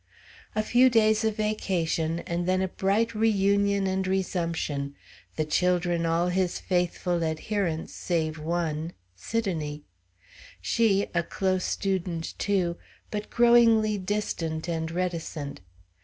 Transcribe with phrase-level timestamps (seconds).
[0.55, 4.95] A few days of vacation, and then a bright re union and resumption,
[5.35, 9.83] the children all his faithful adherents save one Sidonie.
[10.59, 12.77] She, a close student, too,
[13.11, 15.61] but growingly distant and reticent.